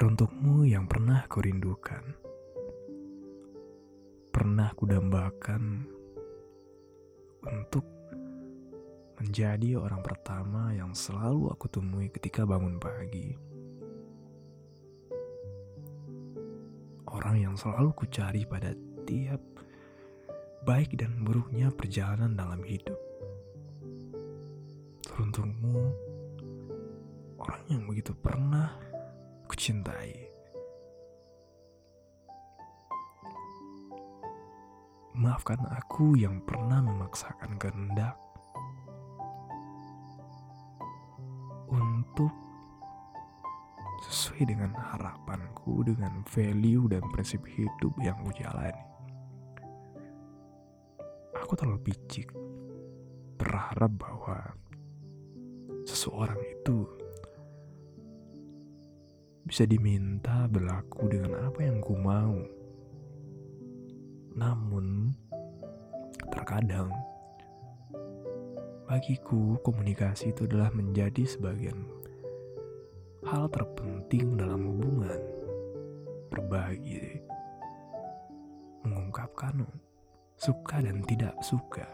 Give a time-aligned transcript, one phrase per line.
[0.00, 2.00] Teruntukmu yang pernah kau rindukan,
[4.32, 5.84] pernah kudambakan
[7.44, 7.84] untuk
[9.20, 13.36] menjadi orang pertama yang selalu aku temui ketika bangun pagi.
[17.04, 18.72] Orang yang selalu ku cari pada
[19.04, 19.44] tiap
[20.64, 22.96] baik dan buruknya perjalanan dalam hidup.
[25.04, 25.92] Teruntungmu,
[27.36, 28.88] orang yang begitu pernah
[29.50, 30.14] kucintai.
[35.18, 38.14] Maafkan aku yang pernah memaksakan kehendak
[41.66, 42.30] untuk
[44.06, 48.86] sesuai dengan harapanku, dengan value dan prinsip hidup yang ku jalani.
[51.42, 52.30] Aku terlalu picik
[53.34, 54.54] berharap bahwa
[55.82, 56.99] seseorang itu
[59.50, 62.38] bisa diminta berlaku dengan apa yang ku mau
[64.40, 65.10] namun,
[66.30, 66.88] terkadang
[68.86, 71.86] bagiku komunikasi itu adalah menjadi sebagian
[73.26, 75.20] hal terpenting dalam hubungan.
[76.30, 77.18] Berbagi,
[78.86, 79.66] mengungkapkan
[80.38, 81.90] suka dan tidak suka.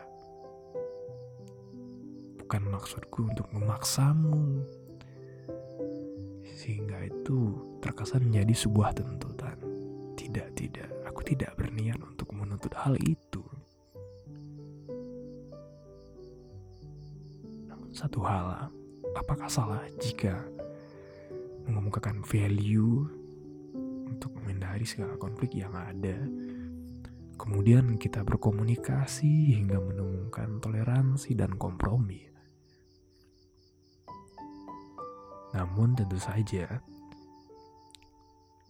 [2.37, 4.61] Bukan maksudku untuk memaksamu,
[7.07, 9.57] itu terkesan menjadi sebuah tuntutan.
[10.19, 13.43] Tidak, tidak, aku tidak berniat untuk menuntut hal itu.
[17.71, 18.69] Namun satu hal,
[19.15, 20.43] apakah salah jika
[21.65, 23.07] mengemukakan value
[24.07, 26.19] untuk menghindari segala konflik yang ada?
[27.37, 32.27] Kemudian kita berkomunikasi hingga menemukan toleransi dan kompromi.
[35.57, 36.81] Namun tentu saja,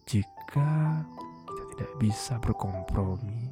[0.06, 1.02] jika
[1.44, 3.50] kita tidak bisa berkompromi,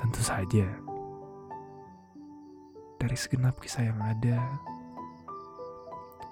[0.00, 0.64] Tentu saja,
[2.96, 4.40] dari segenap kisah yang ada,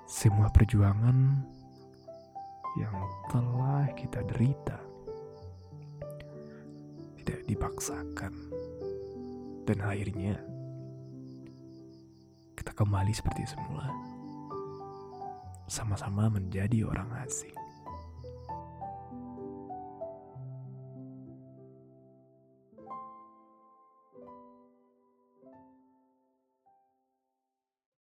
[0.09, 1.45] semua perjuangan
[2.81, 2.97] yang
[3.29, 4.81] telah kita derita
[7.21, 8.33] tidak dipaksakan,
[9.69, 10.41] dan akhirnya
[12.57, 13.93] kita kembali seperti semula,
[15.69, 17.53] sama-sama menjadi orang asing.